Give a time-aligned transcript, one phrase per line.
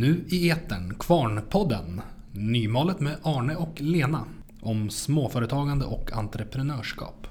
[0.00, 2.00] Nu i etern Kvarnpodden.
[2.34, 4.24] Nymalet med Arne och Lena.
[4.60, 7.26] Om småföretagande och entreprenörskap.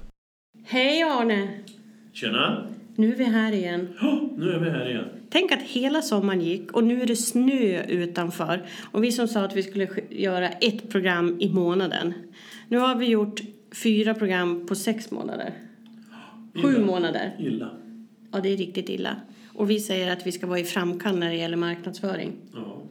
[0.64, 1.48] Hej Arne!
[2.12, 2.66] Tjena!
[2.96, 3.88] Nu är vi här igen.
[4.00, 5.04] Ja, nu är vi här igen.
[5.30, 8.66] Tänk att hela sommaren gick och nu är det snö utanför.
[8.92, 12.12] Och vi som sa att vi skulle sk- göra ett program i månaden.
[12.68, 13.40] Nu har vi gjort
[13.82, 15.52] fyra program på sex månader.
[16.62, 16.86] Sju Illa.
[16.86, 17.36] månader.
[17.38, 17.70] Illa.
[18.32, 19.16] Ja, det är riktigt illa.
[19.60, 22.32] Och vi säger att vi ska vara i framkant när det gäller marknadsföring.
[22.54, 22.82] Ja,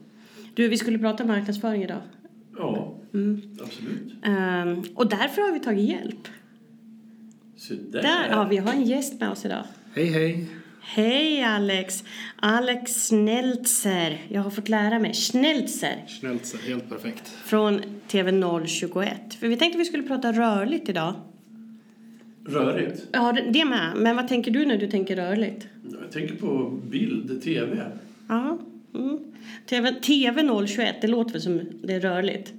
[0.53, 2.01] Du, vi skulle prata marknadsföring idag.
[2.57, 3.41] ja Mm.
[3.63, 4.13] absolut.
[4.23, 6.27] Ehm, och därför har vi tagit hjälp.
[7.57, 8.01] Så där.
[8.01, 9.63] Där, ja, vi har en gäst med oss idag.
[9.95, 10.45] Hej hej!
[10.81, 12.03] Hej Alex!
[12.35, 14.17] Alex Schneltzer.
[14.27, 15.13] Jag har fått lära mig.
[15.13, 16.05] Schneltzer.
[16.07, 17.27] Schneltzer, helt perfekt.
[17.45, 19.05] Från TV021.
[19.39, 21.13] För vi tänkte vi skulle prata rörligt idag.
[22.49, 23.07] Rörigt.
[23.11, 23.93] Ja, det- med.
[23.97, 25.67] Men vad tänker du när du tänker rörligt?
[26.01, 27.91] Jag tänker på bild, tv.
[28.27, 28.57] Ja.
[28.95, 29.19] Mm.
[29.69, 32.53] TV, TV021, det låter väl som det är rörligt.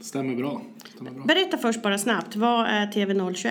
[0.00, 0.62] Stämmer bra.
[0.94, 1.24] Stämmer bra.
[1.24, 2.36] Berätta först bara snabbt.
[2.36, 3.50] Vad är TV021?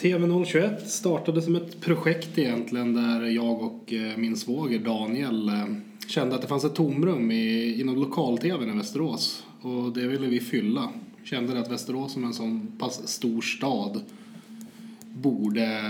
[0.00, 5.54] TV021 startade som ett projekt egentligen där jag och eh, min svåger Daniel eh,
[6.08, 9.44] kände att det fanns ett tomrum i, inom lokal-tvn i Västerås.
[9.60, 10.88] Och det ville vi fylla.
[11.24, 14.00] Kände att Västerås som en sån pass stor stad
[15.14, 15.80] borde,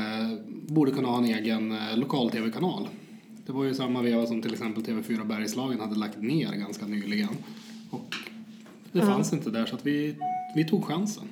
[0.49, 2.89] borde kunna ha en egen eh, lokal-tv-kanal.
[3.47, 7.29] Det var ju samma veva som till exempel TV4 Bergslagen hade lagt ner ganska nyligen.
[7.91, 8.15] Och
[8.93, 10.17] det fanns inte där så att vi,
[10.55, 11.25] vi tog chansen.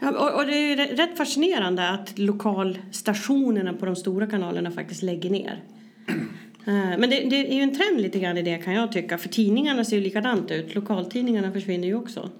[0.00, 5.02] Ja, och, och det är ju rätt fascinerande att lokalstationerna på de stora kanalerna faktiskt
[5.02, 5.62] lägger ner.
[6.68, 9.18] Eh, Men det, det är ju en trend lite grann i det kan jag tycka.
[9.18, 10.74] För tidningarna ser ju likadant ut.
[10.74, 12.30] Lokaltidningarna försvinner ju också.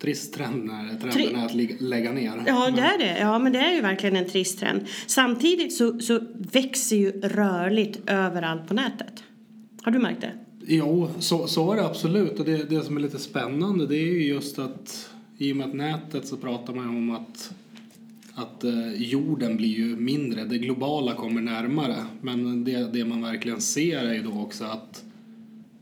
[0.00, 2.42] Trist trend när trenden Tri- är att lägga ner.
[2.46, 3.18] Ja, det är det.
[3.20, 4.80] Ja, men det är ju verkligen en trist trend.
[5.06, 6.20] Samtidigt så, så
[6.52, 9.22] växer ju rörligt överallt på nätet.
[9.82, 10.32] Har du märkt det?
[10.66, 12.38] Jo, så, så är det absolut.
[12.38, 15.66] Och det, det som är lite spännande det är ju just att i och med
[15.66, 17.50] att nätet så pratar man om att,
[18.34, 21.96] att eh, jorden blir ju mindre, det globala kommer närmare.
[22.20, 25.04] Men det, det man verkligen ser är ju då också att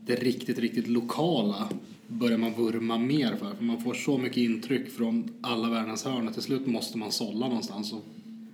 [0.05, 1.69] det riktigt, riktigt lokala
[2.07, 3.55] börjar man vurma mer för.
[3.55, 7.11] För man får så mycket intryck från alla världens hörn att till slut måste man
[7.11, 8.03] sålla någonstans och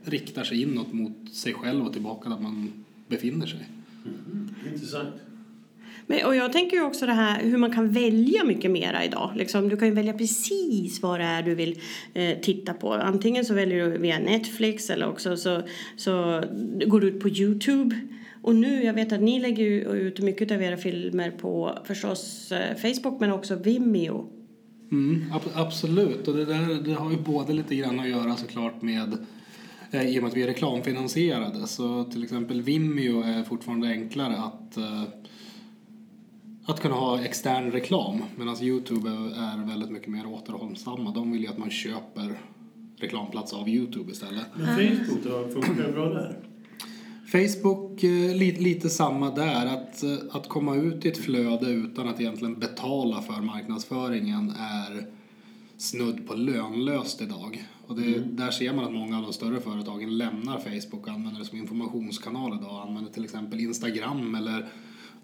[0.04, 2.72] riktar sig inåt mot sig själv och tillbaka där man
[3.08, 3.60] befinner sig.
[4.74, 5.16] Intressant.
[6.08, 9.32] Men, och jag tänker ju också det här hur man kan välja mycket mera idag.
[9.36, 11.80] Liksom, du kan ju välja precis vad det är du vill
[12.14, 12.94] eh, titta på.
[12.94, 15.62] Antingen så väljer du via Netflix eller också så,
[15.96, 16.44] så
[16.86, 17.96] går du ut på Youtube.
[18.42, 22.76] Och nu, jag vet att ni lägger ut mycket av era filmer på förstås eh,
[22.78, 24.30] Facebook men också Vimeo.
[24.92, 28.82] Mm, ab- absolut, och det, där, det har ju både lite grann att göra såklart
[28.82, 29.18] med
[29.92, 31.68] eh, i och med att vi är reklamfinansierade.
[31.68, 35.04] Så till exempel Vimeo är fortfarande enklare att, eh,
[36.66, 38.24] att kunna ha extern reklam.
[38.36, 41.12] Medan Youtube är, väldigt mycket mer återhållsamma.
[41.12, 42.40] De vill ju att man köper
[42.98, 44.46] reklamplats av Youtube istället.
[44.56, 46.51] Men Facebook då, funkar bra där?
[47.32, 49.66] Facebook, eh, lite, lite samma där.
[49.66, 55.06] Att, eh, att komma ut i ett flöde utan att egentligen betala för marknadsföringen är
[55.78, 57.68] snudd på lönlöst idag.
[57.88, 61.40] Och det, där ser man att många av de större företagen lämnar Facebook och använder
[61.40, 62.88] det som informationskanal idag.
[62.88, 64.66] Använder till exempel Instagram eller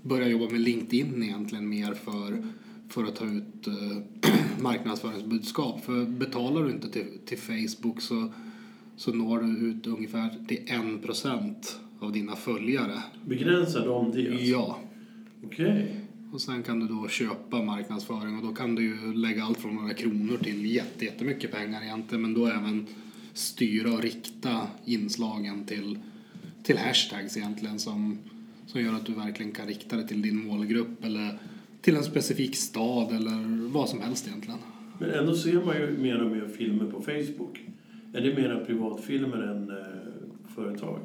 [0.01, 2.43] börjar jobba med LinkedIn egentligen mer för,
[2.89, 4.31] för att ta ut eh,
[4.61, 5.85] marknadsföringsbudskap.
[5.85, 8.33] För betalar du inte till, till Facebook så,
[8.97, 13.03] så når du ut ungefär till en procent av dina följare.
[13.25, 14.21] Begränsar de det?
[14.21, 14.79] Ja.
[15.43, 15.95] Okej.
[16.33, 19.75] Och sen kan du då köpa marknadsföring och då kan du ju lägga allt från
[19.75, 22.21] några kronor till jätte, jättemycket pengar egentligen.
[22.21, 22.85] Men då även
[23.33, 25.99] styra och rikta inslagen till,
[26.63, 28.17] till hashtags egentligen som,
[28.67, 31.39] som gör att du verkligen kan rikta det till din målgrupp eller
[31.81, 34.59] till en specifik stad eller vad som helst egentligen.
[34.99, 37.61] Men ändå ser man ju mer och mer filmer på Facebook.
[38.13, 40.99] Är det mera privatfilmer än eh, företag?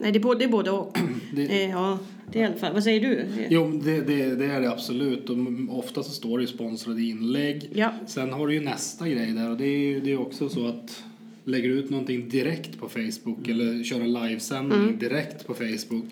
[0.00, 0.98] Nej, det är både, det är både och.
[1.34, 1.98] Det- Eh, ja,
[2.32, 2.72] det är i alla fall.
[2.72, 3.26] Vad säger du?
[3.50, 5.30] Jo, det, det, det är det absolut.
[5.30, 5.36] Och
[5.70, 7.70] ofta så står det ju sponsrade inlägg.
[7.74, 7.92] Ja.
[8.06, 10.66] Sen har du ju nästa grej där och det är ju det är också så
[10.66, 11.04] att
[11.44, 16.04] lägger du ut någonting direkt på Facebook eller kör en livesändning direkt på Facebook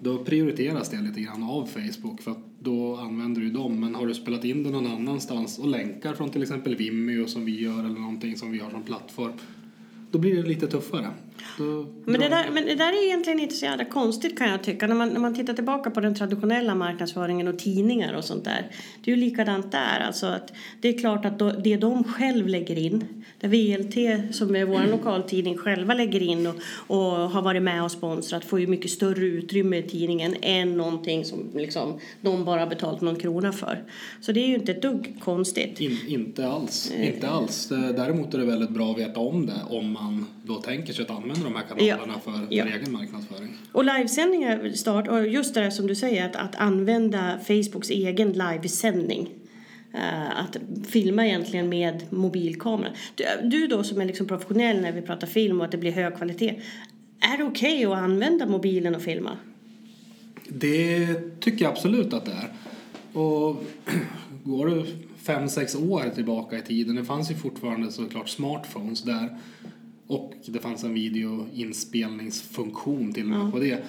[0.00, 3.80] då prioriteras det lite grann av Facebook för att då använder du dem.
[3.80, 7.44] Men har du spelat in det någon annanstans och länkar från till exempel Vimeo som
[7.44, 9.32] vi gör eller någonting som vi har som plattform
[10.10, 11.06] då blir det lite tuffare.
[11.58, 14.62] Då Men det, där, men det där är egentligen inte så jävla konstigt kan jag
[14.62, 14.86] tycka.
[14.86, 18.70] När man, när man tittar tillbaka på den traditionella marknadsföringen och tidningar och sånt där.
[19.04, 20.00] Det är ju likadant där.
[20.06, 24.56] Alltså att det är klart att då, det de själv lägger in, där VLT som
[24.56, 26.54] är vår lokaltidning själva lägger in och,
[26.86, 31.24] och har varit med och sponsrat får ju mycket större utrymme i tidningen än någonting
[31.24, 33.84] som liksom, de bara har betalat någon krona för.
[34.20, 35.80] Så det är ju inte ett dugg konstigt.
[35.80, 36.92] In, inte alls.
[37.02, 37.72] Inte alls.
[37.72, 41.04] Eh, Däremot är det väldigt bra att veta om det om man då tänker sig
[41.04, 42.64] att använda de här kanalerna för, för Ja.
[42.64, 43.48] egen marknadsföring.
[43.72, 48.32] Och livesändningar start, och just det där som du säger att, att använda Facebooks egen
[48.32, 49.28] livesändning.
[49.94, 50.56] Eh, att
[50.86, 52.92] filma egentligen med mobilkamera.
[53.14, 55.92] Du, du då som är liksom professionell när vi pratar film och att det blir
[55.92, 56.60] hög kvalitet.
[57.20, 59.38] Är det okej att använda mobilen och filma?
[60.48, 61.06] Det
[61.40, 62.52] tycker jag absolut att det är.
[63.20, 63.64] Och
[64.44, 64.86] går du
[65.16, 69.38] fem, sex år tillbaka i tiden, det fanns ju fortfarande såklart smartphones där.
[70.06, 73.84] Och det fanns en videoinspelningsfunktion till och med på det.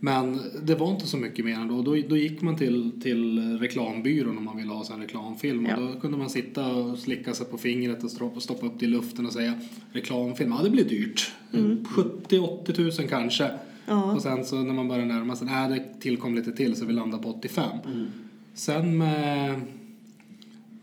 [0.00, 1.82] Men det var inte så mycket mer än då.
[1.82, 5.66] Då, då gick man till, till reklambyrån om man ville ha en reklamfilm.
[5.66, 5.76] Ja.
[5.76, 8.88] Och då kunde man sitta och slicka sig på fingret och stoppa, upp det i
[8.88, 9.54] luften och säga
[9.92, 11.32] reklamfilm, ja det blir dyrt.
[11.50, 13.44] 70-80 tusen kanske.
[13.44, 13.58] Mm.
[13.86, 14.14] Ja.
[14.14, 16.92] Och sen så när man börjar närma sig, nej det tillkom lite till så vi
[16.92, 17.78] landade på 85.
[18.54, 19.60] Sen med,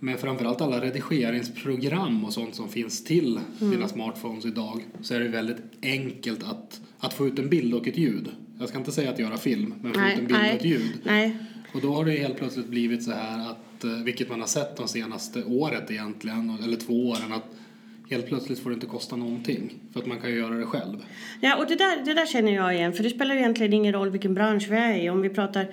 [0.04, 3.72] med framförallt alla redigeringsprogram och sånt som finns till Mm.
[3.74, 7.88] dina smartphones idag så är det väldigt enkelt att, att få ut en bild och
[7.88, 8.30] ett ljud.
[8.60, 10.92] Jag ska inte säga att göra film, men få ut en bild och ett ljud.
[11.04, 11.38] nej.
[11.74, 14.78] Och då har det helt plötsligt blivit så här att, eh, vilket man har sett
[14.78, 17.46] de senaste året egentligen, eller två åren, att
[18.10, 19.74] helt plötsligt får det inte kosta någonting.
[19.94, 20.98] För att man kan ju göra det själv.
[21.42, 22.94] Ja, och det där, det där känner jag igen.
[22.94, 25.10] För det spelar ju egentligen ingen roll vilken bransch vi är i.
[25.10, 25.68] Om vi pratar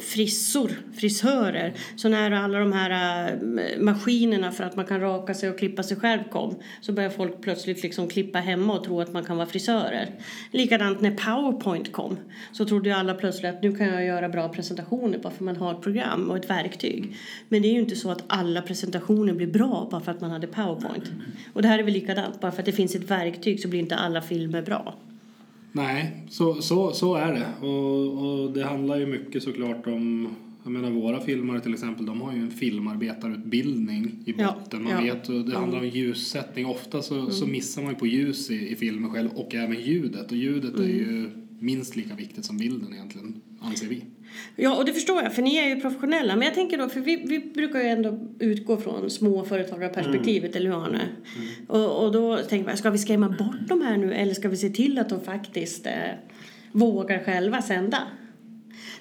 [0.00, 1.72] frissor, frisörer.
[1.96, 5.82] Så när alla de här eh, maskinerna för att man kan raka sig och klippa
[5.82, 6.54] sig själv kom.
[6.80, 10.08] Så började folk plötsligt liksom klippa hemma och tro att man kan vara frisörer.
[10.50, 12.16] Likadant när Powerpoint kom.
[12.52, 15.56] Så trodde ju alla plötsligt att nu kan jag göra bra presentationer bara för man
[15.56, 17.16] har ett program och ett verktyg.
[17.48, 20.30] Men det är ju inte så att alla presentationer blir bra bara för att man
[20.30, 21.10] hade Powerpoint.
[21.52, 22.40] Och det här är väl likadant.
[22.40, 24.94] Bara för att det finns ett verktyg så blir inte alla filmer bra.
[25.78, 27.66] Nej, så, så, så är det.
[27.66, 30.28] Och, och det handlar ju mycket såklart om
[30.62, 34.82] jag menar våra filmare till exempel, de har ju en filmarbetarutbildning i Ja, botten.
[34.82, 35.14] Man ja.
[35.14, 36.66] vet, och det handlar om ljussättning.
[36.66, 40.30] Ofta så, så missar man ju på ljus i, i filmen själv och även ljudet.
[40.30, 41.30] Och ljudet är ju
[41.60, 44.04] minst lika viktigt som bilden egentligen, anser vi.
[44.56, 46.36] Ja, och det förstår jag, för ni är ju professionella.
[46.36, 50.84] Men jag tänker då, för vi, vi brukar ju ändå utgå från småföretagarperspektivet, eller hur
[50.84, 51.00] Arne?
[51.68, 54.56] Och, och då tänker man, ska vi skrämma bort de här nu eller ska vi
[54.56, 55.92] se till att de faktiskt eh,
[56.72, 57.98] vågar själva sända?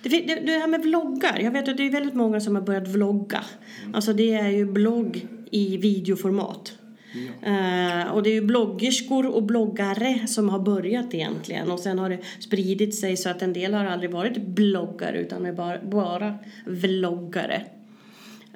[0.02, 2.62] Det, det, det här med vloggar, jag vet att det är väldigt många som har
[2.62, 3.44] börjat vlogga.
[3.94, 6.77] Alltså det är ju blogg i videoformat.
[7.42, 7.48] Ja.
[7.48, 12.10] Eh, och det är ju bloggerskor och bloggare som har börjat egentligen och sen har
[12.10, 16.36] det spridit sig så att en del har aldrig varit bloggare utan är bara, bara
[16.66, 17.64] vloggare.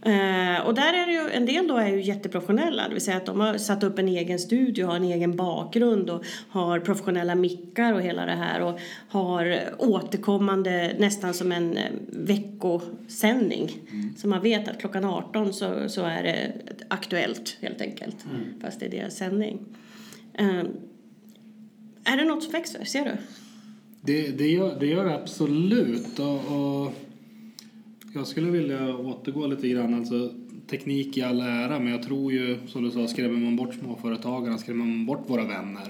[0.05, 3.17] Eh, och där är det ju, en del då är ju jätteprofessionella, det vill säga
[3.17, 7.35] att de har satt upp en egen studio, har en egen bakgrund och har professionella
[7.35, 13.71] mickar och hela det här och har återkommande nästan som en eh, veckosändning.
[14.17, 16.51] Så man vet att klockan 18 så, så är det
[16.87, 18.25] aktuellt helt enkelt,
[18.61, 19.59] fast det är deras sändning.
[20.33, 20.63] Eh,
[22.03, 23.11] är det något som växer, ser du?
[24.01, 26.19] Det, det, gör, det gör det absolut.
[26.19, 26.93] Och, och
[28.13, 29.93] jag skulle vilja återgå lite grann.
[29.93, 30.33] Alltså,
[30.67, 34.57] teknik i all ära, men jag tror ju, som du sa, skrämmer man bort småföretagarna,
[34.57, 35.87] skrämmer man bort våra vänner.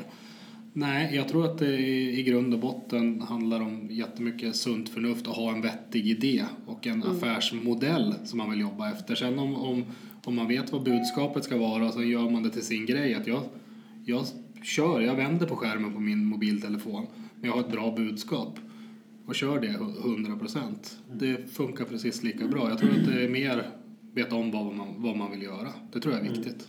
[0.74, 1.78] Nej, jag tror att det
[2.20, 6.88] i grund och botten handlar om jättemycket sunt förnuft och ha en vettig idé och
[6.88, 9.16] en affärsmodell som man vill jobba efter.
[9.16, 9.84] Sen om, om,
[10.24, 13.14] om man vet vad budskapet ska vara och så gör man det till sin grej.
[13.14, 13.42] Att jag,
[14.06, 14.26] jag
[14.64, 18.60] kör, jag vänder på skärmen på min mobiltelefon men jag har ett bra budskap
[19.32, 20.98] och kör det 100 procent.
[21.14, 22.70] Det funkar precis lika bra.
[22.70, 23.70] Jag tror att det är mer
[24.14, 25.68] veta om vad man, vad man vill göra.
[25.94, 26.68] Det tror jag är viktigt.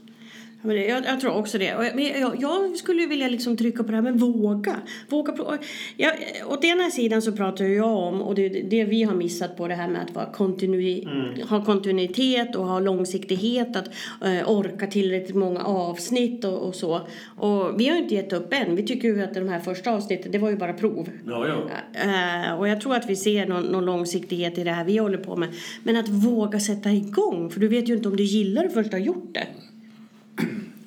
[0.63, 1.75] Men jag, jag tror också det.
[1.75, 4.77] Och jag, men jag, jag skulle vilja liksom trycka på det här med våga.
[5.09, 5.57] våga pro-
[5.97, 6.13] jag,
[6.49, 9.75] åt ena sidan så pratar jag om, och det det vi har missat på det
[9.75, 11.09] här med att vara kontinui,
[11.49, 13.89] ha kontinuitet och ha långsiktighet, att
[14.25, 17.01] eh, orka tillräckligt många avsnitt och, och så.
[17.37, 18.77] Och vi har ju inte gett upp än.
[18.77, 21.09] Vi tycker ju att de här första avsnitten, det var ju bara prov.
[21.27, 21.55] Ja, ja.
[22.03, 25.19] Eh, och jag tror att vi ser någon, någon långsiktighet i det här vi håller
[25.19, 25.49] på med.
[25.83, 28.91] Men att våga sätta igång, för du vet ju inte om du gillar det först
[28.91, 29.47] du har gjort det.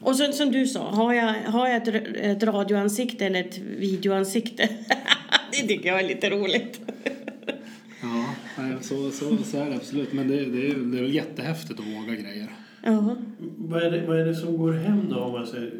[0.02, 4.70] Och så, som du sa, har jag, har jag ett, ett radioansikte eller ett videoansikte?
[5.52, 6.82] det tycker jag är lite roligt.
[8.02, 8.26] Ja,
[8.82, 10.14] så, så, så är det absolut.
[10.14, 12.48] Men det, det, är, det är väl jättehäftigt att våga grejer.
[12.84, 13.16] Ja.
[13.58, 15.16] Vad är, det, vad är det som går hem då?
[15.20, 15.72] Om man säger,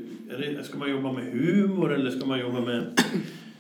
[0.58, 2.84] det, ska man jobba med humor eller ska man jobba med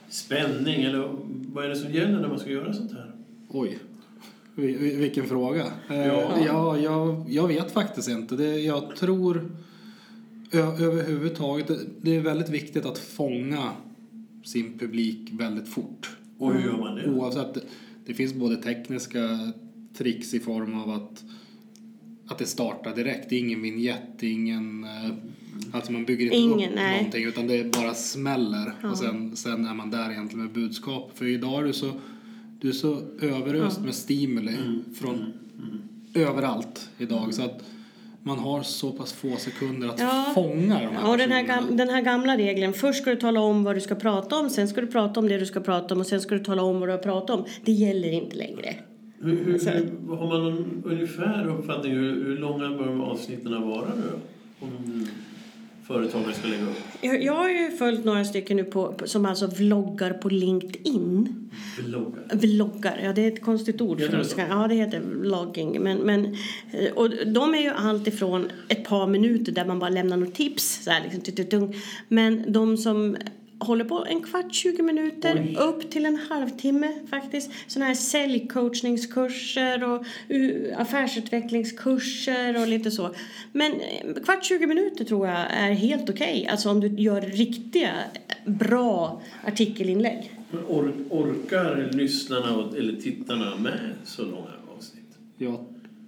[0.09, 0.83] spänning?
[0.83, 1.09] Eller
[1.53, 3.11] vad är det som gäller när man ska göra sånt här?
[3.49, 3.77] Oj,
[4.55, 5.65] Vi- vi- vilken fråga.
[5.89, 6.37] Eh, Ja.
[6.45, 8.35] Ja, jag, jag vet faktiskt inte.
[8.35, 9.51] Det, jag tror
[10.61, 13.71] överhuvudtaget, det- det är väldigt viktigt att fånga
[14.43, 16.17] sin publik väldigt fort.
[16.37, 17.09] Och hur gör man det?
[17.11, 17.61] Oavsett, det,
[18.05, 19.51] det finns både tekniska
[19.97, 21.23] tricks i form av att,
[22.27, 23.29] att det startar direkt.
[23.29, 24.83] Det är ingen vignett, det är ingen...
[24.83, 25.09] eh,
[25.71, 26.97] Alltså man bygger inte Ingen, upp nej.
[26.97, 28.73] någonting utan det bara smäller.
[28.81, 28.89] Ja.
[28.91, 31.11] Och sen, sen är man där egentligen med budskap.
[31.15, 31.91] För idag är du så,
[32.59, 34.83] du är så överöst med stimuli Mm.
[34.95, 35.33] från
[36.13, 37.33] överallt idag.
[37.33, 37.63] Så att
[38.27, 40.25] man har så pass få sekunder att Ja.
[40.35, 41.67] fånga de här Och den här, personerna.
[41.67, 44.49] gam, den här gamla regeln, först ska du tala om vad du ska prata om,
[44.49, 46.63] sen ska du prata om det du ska prata om och sen ska du tala
[46.63, 47.45] om vad du har pratat om.
[47.65, 48.75] Det gäller inte längre.
[49.21, 53.85] Hur, hur, Alltså- hur, har man någon ungefär uppfattning hur, hur långa bör avsnitten vara
[53.95, 54.11] nu?
[54.59, 55.07] Om
[55.87, 56.77] företagare ska lägga upp?
[57.01, 61.49] Jag, jag har ju följt några stycken nu på, som alltså vloggar på LinkedIn.
[61.79, 62.23] Vloggar?
[62.33, 64.01] Vloggar, ja det är ett konstigt ord.
[64.01, 65.81] För det ska, ja det heter vlogging.
[65.81, 66.25] Men, men,
[66.71, 70.35] eh, och de är ju allt ifrån ett par minuter där man bara lämnar något
[70.35, 70.83] tips.
[70.83, 71.75] Så här, liksom, tututung.
[72.07, 73.17] Men de som
[73.59, 75.55] håller på en kvart, 20 minuter, Oj.
[75.59, 77.51] upp till en halvtimme faktiskt.
[77.67, 80.05] Sådana här säljcoachningskurser och
[80.77, 83.09] affärsutvecklingskurser och lite så.
[83.51, 86.47] Men eh, kvart, 20 minuter tror jag är helt okej.
[86.51, 87.91] Alltså om du gör riktiga,
[88.45, 90.31] bra artikelinlägg.
[90.51, 95.17] Men or, orkar lyssnarna och- eller tittarna med så långa avsnitt?
[95.37, 95.65] Jag,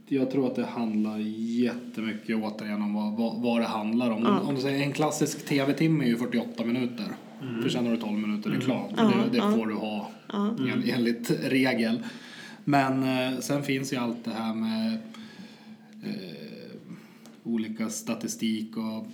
[0.08, 1.18] jag tror att det handlar
[1.63, 4.24] jättemycket återigen om vad, vad, vad det handlar om.
[4.24, 4.39] Ja.
[4.50, 7.06] Om du säger en klassisk tv-timme är ju 48 minuter.
[7.62, 8.91] För sen har du 12 minuter reklam.
[8.98, 12.03] Ja, det det får du ha en, enligt regel.
[12.63, 14.94] Men eh, sen finns ju allt det här med
[16.03, 16.98] eh,
[17.44, 19.08] olika statistik och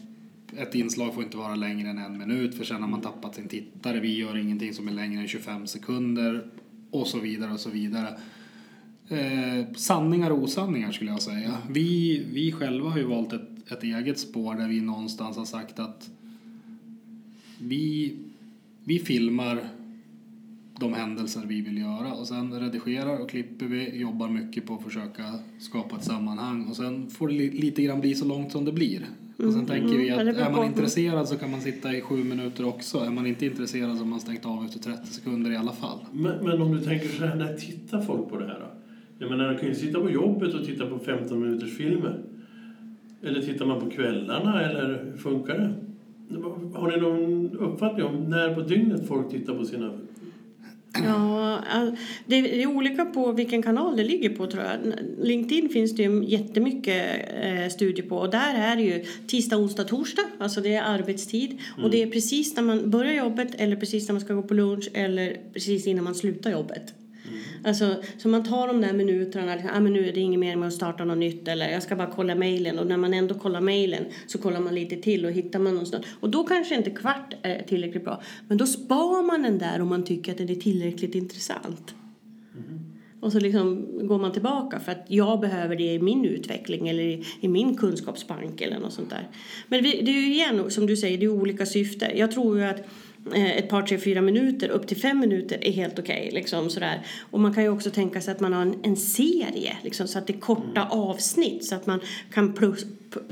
[0.57, 3.47] ett inslag får inte vara längre än en minut för sen har man tappat sin
[3.47, 3.99] tittare.
[3.99, 6.45] Vi gör ingenting som är längre än 25 sekunder
[6.91, 8.07] och så vidare och så vidare.
[9.09, 11.57] Eh, sanningar och osanningar skulle jag säga.
[11.69, 15.79] Vi, vi själva har ju valt ett, ett eget spår där vi någonstans har sagt
[15.79, 16.09] att
[17.67, 18.15] vi,
[18.83, 19.59] vi filmar
[20.79, 24.83] de händelser vi vill göra och sen redigerar och klipper vi, jobbar mycket på att
[24.83, 25.23] försöka
[25.59, 28.71] skapa ett sammanhang och sen får det li, lite grann bli så långt som det
[28.71, 29.05] blir.
[29.37, 32.23] Och sen tänker vi Mm, att är man intresserad så kan man sitta i sju
[32.23, 32.97] minuter också.
[32.97, 35.97] Är man inte intresserad så har man stängt av efter 30 sekunder i alla fall.
[36.11, 38.65] Men, men om du tänker så här, när tittar folk på det här då?
[39.19, 42.19] Jag menar, de kan ju sitta på jobbet och titta på 15 minuters filmer.
[43.21, 45.73] Eller tittar man på kvällarna, eller hur funkar det?
[46.73, 49.91] Har ni någon uppfattning om när på dygnet folk tittar på sina...
[51.05, 51.59] Ja,
[52.25, 54.93] det är olika på vilken kanal det ligger på tror jag.
[55.25, 57.05] LinkedIn finns det ju jättemycket
[57.41, 61.59] eh, studier på och där är det ju tisdag, onsdag, torsdag, alltså det är arbetstid
[61.83, 64.53] och det är precis när man börjar jobbet eller precis när man ska gå på
[64.53, 66.93] lunch eller precis innan man slutar jobbet.
[67.65, 70.55] Alltså, så man tar de där minuterna, liksom, ah, men nu är det inget mer
[70.55, 73.35] med att starta något nytt eller jag ska bara kolla mejlen och när man ändå
[73.35, 76.05] kollar mejlen så kollar man lite till och hittar man någonstans.
[76.19, 79.87] Och då kanske inte kvart är tillräckligt bra, men då spar man den där om
[79.87, 81.95] man tycker att den är tillräckligt intressant.
[82.53, 82.79] Mm.
[83.19, 87.03] Och så liksom går man tillbaka för att jag behöver det i min utveckling eller
[87.03, 89.29] i, i min kunskapsbank eller något sånt där.
[89.67, 92.17] Men vi, det är ju igen, som du säger, det är olika syften.
[92.17, 92.85] Jag tror ju att eh,
[93.35, 96.29] ett par, tre, fyra minuter upp till fem minuter är helt okej.
[96.33, 97.01] liksom sådär.
[97.31, 100.19] Och man kan ju också tänka sig att man har en, en serie, liksom, så
[100.19, 101.99] att det är korta avsnitt så att man
[102.33, 102.85] kan plus,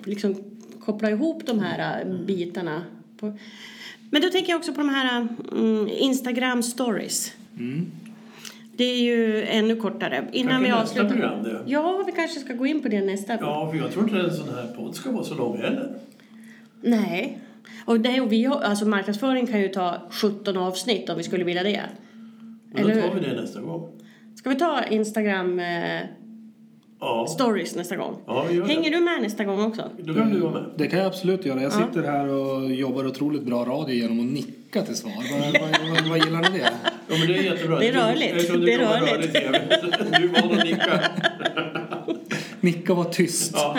[0.04, 0.36] liksom,
[0.80, 2.84] koppla ihop de här eh, bitarna.
[3.20, 3.38] På.
[4.10, 7.34] Men då tänker jag också på de här mm, Instagram stories.
[8.76, 10.28] Det är ju ännu kortare.
[10.32, 11.10] Innan Kanske vi nästa avslutar.
[11.10, 11.62] program det.
[11.66, 13.38] Ja, vi kanske ska gå in på det nästa.
[13.42, 15.94] Ja, för jag tror inte en sån här podd ska vara så lång heller.
[16.82, 17.40] Nej.
[17.86, 21.44] Och, det, och vi har, alltså marknadsföring kan ju ta 17 avsnitt om vi skulle
[21.44, 21.82] vilja det.
[22.74, 23.20] Men då Eller tar hur?
[23.20, 23.90] vi det nästa gång.
[24.36, 26.00] Ska vi ta Instagram eh,
[27.00, 28.16] Ja, stories nästa gång?
[28.28, 28.74] ja vi gör det.
[28.74, 29.90] Hänger du med nästa gång också?
[29.98, 30.64] Då kan du vara med.
[30.78, 31.62] Det kan jag absolut göra.
[31.62, 31.88] Jag Ja.
[31.88, 35.12] sitter här och jobbar otroligt bra radio genom att nicka till svar.
[35.32, 36.70] Vad, vad, vad, vad gillar ni det?
[37.08, 37.80] Ja, men det är jättebra.
[37.80, 38.34] Det är rörligt.
[38.38, 39.34] Jag trodde Det är var rörligt.
[39.34, 39.60] TV.
[40.20, 41.00] Du valde att nicka.
[42.62, 43.52] Nicka var tyst.
[43.56, 43.78] Ja.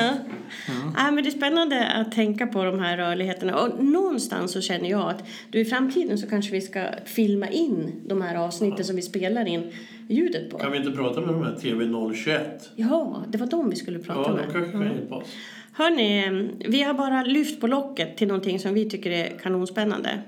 [0.96, 1.04] Ja.
[1.04, 3.56] Ja, men det är spännande att tänka på de här rörligheterna.
[3.58, 7.92] Och någonstans så känner jag att du, i framtiden så kanske vi ska filma in
[8.06, 9.72] de här avsnitten som vi spelar in
[10.08, 10.58] ljudet på.
[10.58, 12.38] Kan vi inte prata med de här TV021?
[12.76, 14.44] Ja, det var de vi skulle prata Ja, med.
[14.48, 15.26] de kanske kan hjälpa oss.
[15.74, 20.18] Hörni, vi har bara lyft på locket till någonting som vi tycker är kanonspännande.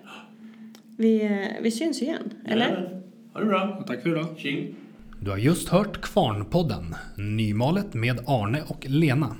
[0.96, 2.66] Vi, vi syns igen, eller?
[2.68, 3.02] Jajamän.
[3.32, 3.84] Ha det bra.
[3.86, 4.26] Tack för idag.
[4.36, 4.74] Tjing.
[5.20, 9.36] Du har just hört Kvarnpodden, Nymalet med Arne och Lena.